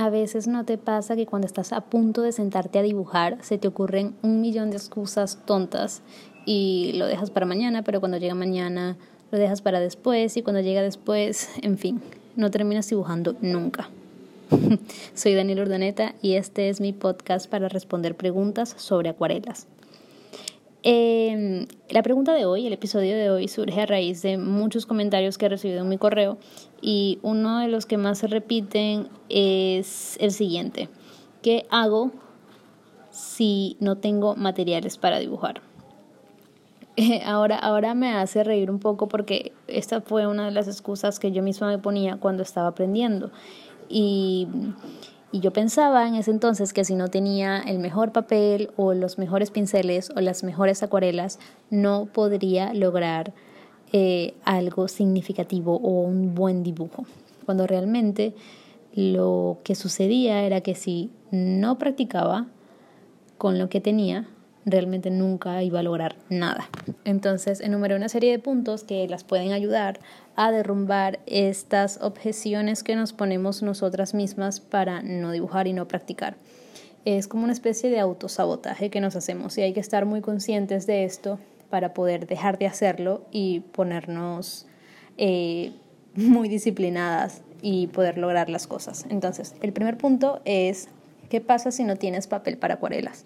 A 0.00 0.08
veces 0.08 0.46
no 0.46 0.64
te 0.64 0.78
pasa 0.78 1.14
que 1.14 1.26
cuando 1.26 1.44
estás 1.44 1.74
a 1.74 1.82
punto 1.82 2.22
de 2.22 2.32
sentarte 2.32 2.78
a 2.78 2.82
dibujar 2.82 3.36
se 3.42 3.58
te 3.58 3.68
ocurren 3.68 4.14
un 4.22 4.40
millón 4.40 4.70
de 4.70 4.78
excusas 4.78 5.40
tontas 5.44 6.00
y 6.46 6.92
lo 6.94 7.04
dejas 7.04 7.30
para 7.30 7.44
mañana, 7.44 7.82
pero 7.82 8.00
cuando 8.00 8.16
llega 8.16 8.34
mañana 8.34 8.96
lo 9.30 9.36
dejas 9.36 9.60
para 9.60 9.78
después 9.78 10.38
y 10.38 10.42
cuando 10.42 10.62
llega 10.62 10.80
después, 10.80 11.50
en 11.62 11.76
fin, 11.76 12.00
no 12.34 12.50
terminas 12.50 12.88
dibujando 12.88 13.36
nunca. 13.42 13.90
Soy 15.14 15.34
Daniel 15.34 15.60
Urdaneta 15.60 16.14
y 16.22 16.36
este 16.36 16.70
es 16.70 16.80
mi 16.80 16.94
podcast 16.94 17.50
para 17.50 17.68
responder 17.68 18.16
preguntas 18.16 18.74
sobre 18.78 19.10
acuarelas. 19.10 19.66
Eh, 20.82 21.66
la 21.90 22.02
pregunta 22.02 22.32
de 22.32 22.46
hoy, 22.46 22.66
el 22.66 22.72
episodio 22.72 23.16
de 23.16 23.30
hoy, 23.30 23.48
surge 23.48 23.80
a 23.80 23.86
raíz 23.86 24.22
de 24.22 24.38
muchos 24.38 24.86
comentarios 24.86 25.36
que 25.36 25.46
he 25.46 25.48
recibido 25.48 25.82
en 25.82 25.88
mi 25.88 25.98
correo 25.98 26.38
y 26.80 27.18
uno 27.22 27.58
de 27.58 27.68
los 27.68 27.84
que 27.84 27.98
más 27.98 28.18
se 28.18 28.28
repiten 28.28 29.08
es 29.28 30.16
el 30.20 30.32
siguiente. 30.32 30.88
¿Qué 31.42 31.66
hago 31.70 32.12
si 33.10 33.76
no 33.80 33.98
tengo 33.98 34.36
materiales 34.36 34.96
para 34.96 35.18
dibujar? 35.18 35.62
ahora, 37.24 37.56
ahora 37.56 37.94
me 37.94 38.12
hace 38.12 38.44
reír 38.44 38.70
un 38.70 38.78
poco 38.78 39.08
porque 39.08 39.52
esta 39.66 40.00
fue 40.00 40.26
una 40.26 40.46
de 40.46 40.52
las 40.52 40.68
excusas 40.68 41.18
que 41.18 41.32
yo 41.32 41.42
misma 41.42 41.68
me 41.68 41.78
ponía 41.78 42.16
cuando 42.16 42.42
estaba 42.42 42.68
aprendiendo. 42.68 43.30
Y 43.88 44.46
y 45.32 45.40
yo 45.40 45.52
pensaba 45.52 46.08
en 46.08 46.16
ese 46.16 46.30
entonces 46.30 46.72
que 46.72 46.84
si 46.84 46.94
no 46.94 47.08
tenía 47.08 47.60
el 47.60 47.78
mejor 47.78 48.12
papel 48.12 48.70
o 48.76 48.94
los 48.94 49.18
mejores 49.18 49.50
pinceles 49.50 50.10
o 50.16 50.20
las 50.20 50.42
mejores 50.42 50.82
acuarelas, 50.82 51.38
no 51.70 52.06
podría 52.06 52.74
lograr 52.74 53.32
eh, 53.92 54.34
algo 54.44 54.88
significativo 54.88 55.76
o 55.76 56.02
un 56.02 56.34
buen 56.34 56.62
dibujo. 56.62 57.04
Cuando 57.46 57.66
realmente 57.66 58.34
lo 58.92 59.58
que 59.62 59.76
sucedía 59.76 60.42
era 60.42 60.62
que 60.62 60.74
si 60.74 61.10
no 61.30 61.78
practicaba 61.78 62.46
con 63.38 63.58
lo 63.58 63.68
que 63.68 63.80
tenía, 63.80 64.28
realmente 64.64 65.10
nunca 65.10 65.62
iba 65.62 65.80
a 65.80 65.82
lograr 65.82 66.16
nada. 66.28 66.68
Entonces 67.04 67.60
enumeré 67.60 67.96
una 67.96 68.08
serie 68.08 68.30
de 68.30 68.38
puntos 68.38 68.84
que 68.84 69.06
las 69.08 69.24
pueden 69.24 69.52
ayudar 69.52 70.00
a 70.36 70.50
derrumbar 70.50 71.20
estas 71.26 71.98
objeciones 72.02 72.82
que 72.82 72.96
nos 72.96 73.12
ponemos 73.12 73.62
nosotras 73.62 74.14
mismas 74.14 74.60
para 74.60 75.02
no 75.02 75.32
dibujar 75.32 75.66
y 75.66 75.72
no 75.72 75.88
practicar. 75.88 76.36
Es 77.04 77.28
como 77.28 77.44
una 77.44 77.52
especie 77.52 77.90
de 77.90 77.98
autosabotaje 77.98 78.90
que 78.90 79.00
nos 79.00 79.16
hacemos 79.16 79.56
y 79.56 79.62
hay 79.62 79.72
que 79.72 79.80
estar 79.80 80.04
muy 80.04 80.20
conscientes 80.20 80.86
de 80.86 81.04
esto 81.04 81.38
para 81.70 81.94
poder 81.94 82.26
dejar 82.26 82.58
de 82.58 82.66
hacerlo 82.66 83.22
y 83.30 83.60
ponernos 83.60 84.66
eh, 85.16 85.72
muy 86.14 86.48
disciplinadas 86.48 87.42
y 87.62 87.86
poder 87.88 88.18
lograr 88.18 88.50
las 88.50 88.66
cosas. 88.66 89.06
Entonces, 89.08 89.54
el 89.62 89.72
primer 89.72 89.96
punto 89.96 90.40
es, 90.44 90.88
¿qué 91.28 91.40
pasa 91.40 91.70
si 91.70 91.84
no 91.84 91.96
tienes 91.96 92.26
papel 92.26 92.58
para 92.58 92.74
acuarelas? 92.74 93.24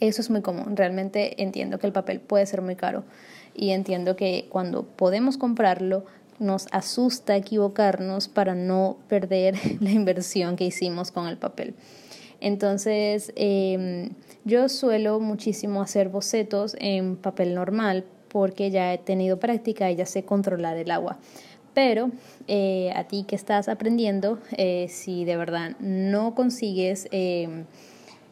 Eso 0.00 0.20
es 0.20 0.30
muy 0.30 0.42
común. 0.42 0.76
Realmente 0.76 1.42
entiendo 1.42 1.78
que 1.78 1.86
el 1.86 1.92
papel 1.92 2.20
puede 2.20 2.46
ser 2.46 2.62
muy 2.62 2.76
caro 2.76 3.04
y 3.54 3.70
entiendo 3.70 4.16
que 4.16 4.46
cuando 4.50 4.82
podemos 4.84 5.38
comprarlo 5.38 6.04
nos 6.38 6.66
asusta 6.72 7.36
equivocarnos 7.36 8.28
para 8.28 8.54
no 8.54 8.98
perder 9.08 9.54
la 9.80 9.90
inversión 9.90 10.56
que 10.56 10.64
hicimos 10.64 11.10
con 11.10 11.28
el 11.28 11.38
papel. 11.38 11.74
Entonces, 12.40 13.32
em, 13.36 14.10
yo 14.44 14.68
suelo 14.68 15.20
muchísimo 15.20 15.80
hacer 15.80 16.08
bocetos 16.08 16.76
en 16.78 17.16
papel 17.16 17.54
normal 17.54 18.04
porque 18.28 18.70
ya 18.70 18.92
he 18.92 18.98
tenido 18.98 19.38
práctica 19.38 19.90
y 19.90 19.96
ya 19.96 20.06
sé 20.06 20.24
controlar 20.24 20.76
el 20.76 20.90
agua. 20.90 21.18
Pero 21.72 22.10
eh, 22.46 22.92
a 22.94 23.04
ti 23.04 23.24
que 23.26 23.36
estás 23.36 23.68
aprendiendo, 23.68 24.38
eh, 24.56 24.86
si 24.88 25.24
de 25.24 25.36
verdad 25.36 25.76
no 25.80 26.34
consigues 26.34 27.08
em, 27.12 27.64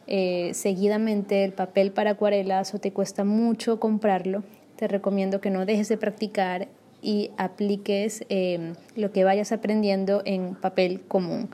eh, 0.07 0.51
seguidamente 0.53 1.43
el 1.43 1.53
papel 1.53 1.91
para 1.91 2.11
acuarelas 2.11 2.73
o 2.73 2.79
te 2.79 2.91
cuesta 2.91 3.23
mucho 3.23 3.79
comprarlo, 3.79 4.43
te 4.75 4.87
recomiendo 4.87 5.41
que 5.41 5.49
no 5.49 5.65
dejes 5.65 5.89
de 5.89 5.97
practicar 5.97 6.67
y 7.01 7.31
apliques 7.37 8.25
eh, 8.29 8.73
lo 8.95 9.11
que 9.11 9.23
vayas 9.23 9.51
aprendiendo 9.51 10.21
en 10.25 10.55
papel 10.55 11.01
común. 11.01 11.49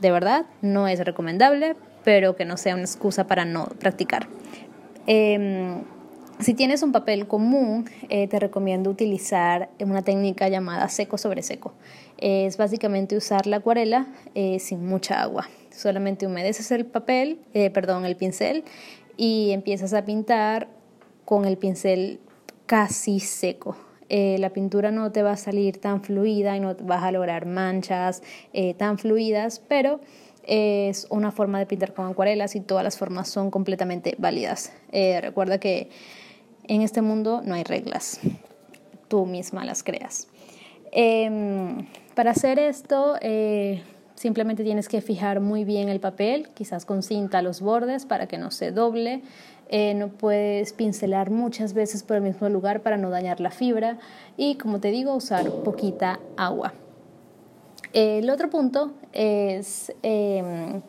De 0.00 0.10
verdad, 0.10 0.46
no 0.62 0.88
es 0.88 1.04
recomendable, 1.04 1.76
pero 2.04 2.36
que 2.36 2.44
no 2.44 2.56
sea 2.56 2.74
una 2.74 2.84
excusa 2.84 3.26
para 3.26 3.44
no 3.44 3.66
practicar. 3.78 4.26
Em, 5.06 5.82
si 6.40 6.54
tienes 6.54 6.82
un 6.82 6.92
papel 6.92 7.26
común, 7.26 7.88
eh, 8.08 8.28
te 8.28 8.38
recomiendo 8.38 8.90
utilizar 8.90 9.70
una 9.80 10.02
técnica 10.02 10.48
llamada 10.48 10.88
seco 10.88 11.18
sobre 11.18 11.42
seco. 11.42 11.72
Es 12.18 12.56
básicamente 12.56 13.16
usar 13.16 13.46
la 13.46 13.56
acuarela 13.56 14.06
sin 14.58 14.84
mucha 14.86 15.22
agua 15.22 15.48
solamente 15.70 16.26
humedeces 16.26 16.70
el 16.70 16.86
papel, 16.86 17.38
eh, 17.54 17.70
perdón, 17.70 18.04
el 18.04 18.16
pincel 18.16 18.64
y 19.16 19.50
empiezas 19.50 19.94
a 19.94 20.04
pintar 20.04 20.68
con 21.24 21.44
el 21.44 21.56
pincel 21.56 22.20
casi 22.66 23.20
seco. 23.20 23.76
Eh, 24.08 24.36
la 24.38 24.50
pintura 24.50 24.90
no 24.90 25.12
te 25.12 25.22
va 25.22 25.32
a 25.32 25.36
salir 25.36 25.80
tan 25.80 26.02
fluida 26.02 26.56
y 26.56 26.60
no 26.60 26.74
vas 26.82 27.04
a 27.04 27.12
lograr 27.12 27.46
manchas 27.46 28.22
eh, 28.52 28.74
tan 28.74 28.98
fluidas, 28.98 29.60
pero 29.60 30.00
es 30.44 31.06
una 31.10 31.30
forma 31.30 31.60
de 31.60 31.66
pintar 31.66 31.94
con 31.94 32.10
acuarelas 32.10 32.56
y 32.56 32.60
todas 32.60 32.82
las 32.82 32.98
formas 32.98 33.28
son 33.28 33.50
completamente 33.50 34.16
válidas. 34.18 34.72
recuerda 34.90 35.58
que 35.58 35.90
en 36.74 36.82
este 36.82 37.02
mundo 37.02 37.42
no 37.44 37.54
hay 37.54 37.64
reglas, 37.64 38.20
tú 39.08 39.26
misma 39.26 39.64
las 39.64 39.82
creas. 39.82 40.28
Em, 40.92 41.86
para 42.14 42.30
hacer 42.30 42.58
esto, 42.58 43.16
Simplemente 44.20 44.64
tienes 44.64 44.86
que 44.86 45.00
fijar 45.00 45.40
muy 45.40 45.64
bien 45.64 45.88
el 45.88 45.98
papel, 45.98 46.50
quizás 46.52 46.84
con 46.84 47.02
cinta 47.02 47.40
los 47.40 47.62
bordes 47.62 48.04
para 48.04 48.26
que 48.26 48.36
no 48.36 48.50
se 48.50 48.70
doble. 48.70 49.22
Eh, 49.70 49.94
no 49.94 50.08
puedes 50.08 50.74
pincelar 50.74 51.30
muchas 51.30 51.72
veces 51.72 52.02
por 52.02 52.16
el 52.16 52.22
mismo 52.24 52.50
lugar 52.50 52.82
para 52.82 52.98
no 52.98 53.08
dañar 53.08 53.40
la 53.40 53.50
fibra 53.50 53.96
y 54.36 54.56
como 54.56 54.78
te 54.78 54.90
digo 54.90 55.14
usar 55.14 55.50
poquita 55.64 56.20
agua. 56.36 56.74
El 57.94 58.28
otro 58.28 58.50
punto 58.50 58.92
es 59.14 59.90
em, 60.02 60.82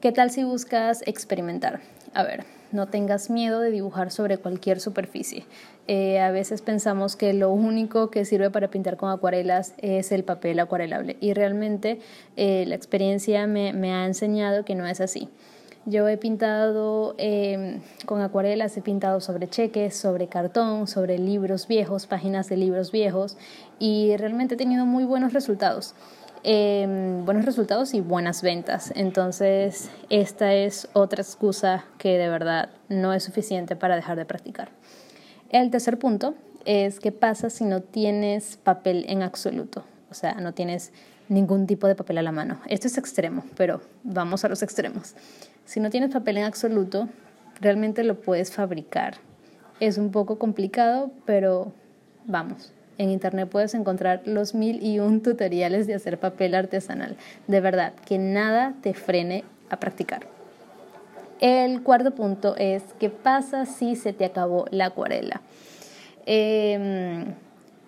qué 0.00 0.12
tal 0.12 0.30
si 0.30 0.44
buscas 0.44 1.02
experimentar. 1.04 1.80
A 2.14 2.22
ver, 2.22 2.44
no 2.72 2.86
tengas 2.86 3.30
miedo 3.30 3.60
de 3.60 3.70
dibujar 3.70 4.10
sobre 4.10 4.38
cualquier 4.38 4.80
superficie. 4.80 5.44
Eh, 5.88 6.18
a 6.18 6.30
veces 6.30 6.62
pensamos 6.62 7.14
que 7.14 7.32
lo 7.32 7.50
único 7.50 8.10
que 8.10 8.24
sirve 8.24 8.50
para 8.50 8.68
pintar 8.68 8.96
con 8.96 9.10
acuarelas 9.10 9.74
es 9.78 10.10
el 10.10 10.24
papel 10.24 10.58
acuarelable 10.58 11.16
y 11.20 11.32
realmente 11.32 12.00
eh, 12.36 12.64
la 12.66 12.74
experiencia 12.74 13.46
me, 13.46 13.70
ha 13.92 14.04
enseñado 14.06 14.64
que 14.64 14.74
no 14.74 14.86
es 14.86 15.00
así. 15.00 15.28
Yo 15.88 16.08
he 16.08 16.16
pintado 16.16 17.14
em, 17.16 17.80
con 18.06 18.20
acuarelas, 18.20 18.76
he 18.76 18.82
pintado 18.82 19.20
sobre 19.20 19.48
cheques, 19.48 19.94
sobre 19.94 20.26
cartón, 20.26 20.88
sobre 20.88 21.16
libros 21.16 21.68
viejos, 21.68 22.08
páginas 22.08 22.48
de 22.48 22.56
libros 22.56 22.90
viejos 22.90 23.36
y 23.78 24.16
realmente 24.16 24.54
he 24.54 24.58
tenido 24.58 24.84
muy 24.84 25.04
buenos 25.04 25.32
resultados. 25.32 25.94
Em, 26.48 27.24
buenos 27.24 27.44
resultados 27.44 27.92
y 27.92 28.00
buenas 28.00 28.40
ventas. 28.40 28.92
Entonces, 28.94 29.90
esta 30.10 30.54
es 30.54 30.88
otra 30.92 31.20
excusa 31.20 31.86
que 31.98 32.18
de 32.18 32.28
verdad 32.28 32.70
no 32.88 33.12
es 33.12 33.24
suficiente 33.24 33.74
para 33.74 33.96
dejar 33.96 34.16
de 34.16 34.26
practicar. 34.26 34.68
El 35.50 35.72
tercer 35.72 35.98
punto 35.98 36.36
es 36.64 37.00
qué 37.00 37.10
pasa 37.10 37.50
si 37.50 37.64
no 37.64 37.82
tienes 37.82 38.58
papel 38.58 39.06
en 39.08 39.24
absoluto, 39.24 39.82
o 40.08 40.14
sea, 40.14 40.34
no 40.34 40.54
tienes 40.54 40.92
ningún 41.28 41.66
tipo 41.66 41.88
de 41.88 41.96
papel 41.96 42.18
a 42.18 42.22
la 42.22 42.30
mano. 42.30 42.60
Esto 42.68 42.86
es 42.86 42.96
extremo, 42.96 43.44
pero 43.56 43.80
vamos 44.04 44.44
a 44.44 44.48
los 44.48 44.62
extremos. 44.62 45.16
Si 45.64 45.80
no 45.80 45.90
tienes 45.90 46.12
papel 46.12 46.36
en 46.36 46.44
absoluto, 46.44 47.08
realmente 47.60 48.04
lo 48.04 48.20
puedes 48.20 48.52
fabricar. 48.52 49.16
Es 49.80 49.98
un 49.98 50.12
poco 50.12 50.38
complicado, 50.38 51.10
pero 51.24 51.72
vamos, 52.24 52.72
en 52.98 53.10
internet 53.10 53.48
puedes 53.48 53.74
encontrar 53.74 54.22
los 54.24 54.54
mil 54.54 54.82
y 54.82 54.98
un 54.98 55.22
tutoriales 55.22 55.86
de 55.86 55.94
hacer 55.94 56.18
papel 56.18 56.54
artesanal. 56.54 57.16
De 57.46 57.60
verdad, 57.60 57.92
que 58.04 58.18
nada 58.18 58.74
te 58.82 58.94
frene 58.94 59.44
a 59.70 59.78
practicar. 59.78 60.26
El 61.40 61.82
cuarto 61.82 62.12
punto 62.12 62.56
es, 62.56 62.82
¿qué 62.98 63.10
pasa 63.10 63.66
si 63.66 63.94
se 63.94 64.12
te 64.12 64.24
acabó 64.24 64.64
la 64.70 64.86
acuarela? 64.86 65.42
Em, 66.24 67.34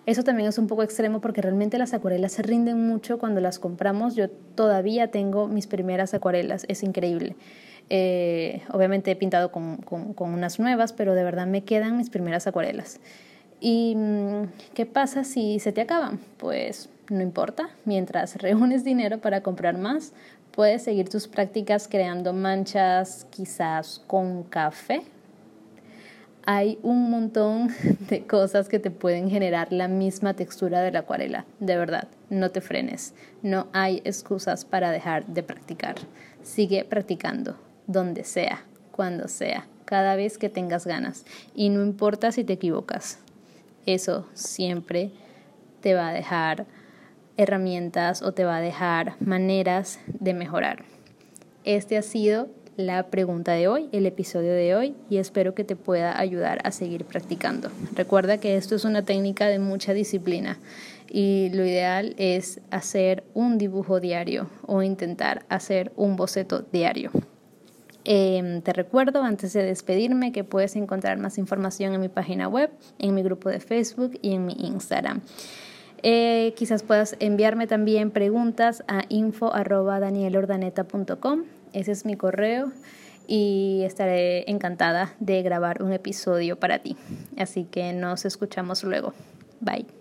eso 0.05 0.23
también 0.23 0.49
es 0.49 0.57
un 0.59 0.67
poco 0.67 0.83
extremo 0.83 1.19
porque 1.19 1.41
realmente 1.41 1.77
las 1.79 1.93
acuarelas 1.93 2.33
se 2.33 2.43
rinden 2.43 2.87
mucho 2.87 3.17
cuando 3.17 3.41
las 3.41 3.57
compramos. 3.57 4.15
Yo 4.15 4.29
todavía 4.29 5.09
tengo 5.09 5.47
mis 5.47 5.65
primeras 5.65 6.13
acuarelas, 6.13 6.65
es 6.67 6.83
increíble. 6.83 7.35
Eh, 7.89 8.61
obviamente 8.71 9.09
he 9.09 9.15
pintado 9.15 9.51
con, 9.51 9.77
con 9.77 10.33
unas 10.33 10.59
nuevas, 10.59 10.93
pero 10.93 11.15
de 11.15 11.23
verdad 11.23 11.47
me 11.47 11.63
quedan 11.63 11.97
mis 11.97 12.11
primeras 12.11 12.45
acuarelas. 12.45 12.99
¿Y 13.59 13.95
mm, 13.95 14.43
qué 14.73 14.85
pasa 14.85 15.23
si 15.23 15.59
se 15.59 15.71
te 15.71 15.81
acaban? 15.81 16.19
Pues 16.37 16.89
no 17.09 17.21
importa, 17.21 17.69
mientras 17.85 18.35
reúnes 18.37 18.83
dinero 18.83 19.17
para 19.17 19.41
comprar 19.41 19.77
más, 19.77 20.13
puedes 20.51 20.83
seguir 20.83 21.09
tus 21.09 21.27
prácticas 21.27 21.87
creando 21.87 22.33
manchas 22.33 23.25
quizás 23.29 24.01
con 24.07 24.43
café. 24.43 25.03
hay 26.45 26.79
un 26.83 27.11
montón 27.11 27.69
de 28.09 28.25
cosas 28.25 28.69
que 28.69 28.79
te 28.79 28.91
pueden 28.91 29.29
generar 29.29 29.71
la 29.71 29.87
misma 29.87 30.33
textura 30.35 30.81
de 30.81 30.91
la 30.91 30.99
acuarela. 30.99 31.45
De 31.59 31.77
verdad, 31.77 32.07
no 32.29 32.51
te 32.51 32.61
frenes. 32.61 33.13
No 33.43 33.67
hay 33.73 34.01
excusas 34.05 34.65
para 34.65 34.91
dejar 34.91 35.25
de 35.27 35.43
practicar. 35.43 35.95
Sigue 36.41 36.85
practicando, 36.85 37.57
donde 37.87 38.23
sea, 38.23 38.63
cuando 38.91 39.27
sea, 39.27 39.67
cada 39.85 40.15
vez 40.15 40.37
que 40.37 40.49
tengas 40.49 40.87
ganas. 40.87 41.25
Y 41.53 41.69
no 41.69 41.83
importa 41.83 42.31
si 42.31 42.43
te 42.43 42.53
equivocas. 42.53 43.19
Eso 43.89 44.27
siempre 44.35 45.09
te 45.81 45.95
va 45.95 46.09
a 46.09 46.13
dejar 46.13 46.67
herramientas 47.37 48.21
o 48.21 48.33
te 48.33 48.45
va 48.45 48.57
a 48.57 48.61
dejar 48.61 49.15
maneras 49.19 49.99
de 50.19 50.35
mejorar. 50.35 50.83
Este 51.63 51.97
ha 51.97 52.03
sido 52.03 52.49
la 52.77 53.07
pregunta 53.07 53.53
de 53.53 53.67
hoy, 53.67 53.89
el 53.91 54.05
episodio 54.05 54.53
de 54.53 54.75
hoy, 54.75 54.95
y 55.09 55.17
espero 55.17 55.55
que 55.55 55.63
te 55.63 55.75
pueda 55.75 56.19
ayudar 56.19 56.59
a 56.65 56.71
seguir 56.71 57.03
practicando. 57.03 57.71
Recuerda 57.95 58.37
que 58.37 58.57
esto 58.57 58.75
es 58.75 58.85
una 58.85 59.05
técnica 59.05 59.47
de 59.47 59.57
mucha 59.57 59.93
disciplina 59.93 60.59
y 61.09 61.49
lo 61.55 61.65
ideal 61.65 62.13
es 62.19 62.61
hacer 62.69 63.23
un 63.33 63.57
dibujo 63.57 63.99
diario 63.99 64.51
o 64.67 64.83
intentar 64.83 65.47
hacer 65.49 65.91
un 65.95 66.15
boceto 66.15 66.61
diario. 66.71 67.09
Em, 68.11 68.63
te 68.63 68.73
recuerdo 68.73 69.21
antes 69.21 69.53
de 69.53 69.63
despedirme 69.63 70.31
que 70.31 70.43
puedes 70.43 70.75
encontrar 70.75 71.19
más 71.19 71.37
información 71.37 71.93
en 71.93 72.01
mi 72.01 72.09
página 72.09 72.47
web, 72.47 72.71
en 72.97 73.13
mi 73.13 73.21
grupo 73.21 73.49
de 73.49 73.59
Facebook 73.59 74.17
y 74.23 74.33
en 74.33 74.47
mi 74.47 74.53
Instagram. 74.53 75.21
Eh, 76.01 76.55
quizás 76.55 76.81
puedas 76.81 77.15
enviarme 77.19 77.67
también 77.67 78.09
preguntas 78.09 78.83
a 78.87 79.03
info.danielordaneta.com 79.09 81.43
ese 81.73 81.91
es 81.91 82.05
mi 82.05 82.15
correo 82.15 82.71
y 83.27 83.83
estaré 83.85 84.49
encantada 84.49 85.13
de 85.19 85.41
grabar 85.43 85.83
un 85.83 85.93
episodio 85.93 86.59
para 86.59 86.79
ti. 86.79 86.97
Así 87.37 87.65
que 87.65 87.93
nos 87.93 88.25
escuchamos 88.25 88.83
luego. 88.83 89.13
Bye. 89.61 89.98